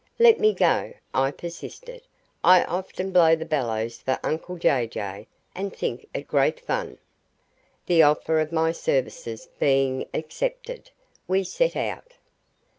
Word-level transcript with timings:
"Let 0.17 0.39
me 0.39 0.51
go," 0.51 0.93
I 1.13 1.29
persisted; 1.29 2.01
"I 2.43 2.63
often 2.63 3.11
blow 3.11 3.35
the 3.35 3.45
bellows 3.45 3.99
for 3.99 4.19
uncle 4.23 4.57
Jay 4.57 4.87
Jay, 4.87 5.27
and 5.53 5.71
think 5.75 6.07
it 6.11 6.25
great 6.27 6.59
fun." 6.59 6.97
The 7.85 8.01
offer 8.01 8.39
of 8.39 8.51
my 8.51 8.71
services 8.71 9.47
being 9.59 10.07
accepted, 10.11 10.89
we 11.27 11.43
set 11.43 11.75
out. 11.75 12.13